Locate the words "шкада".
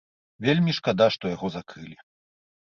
0.77-1.07